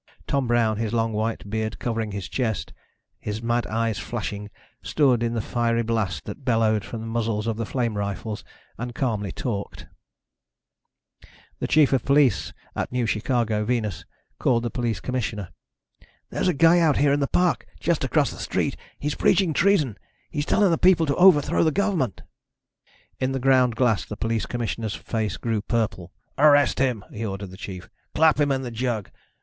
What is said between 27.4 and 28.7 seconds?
the chief. "Clap him in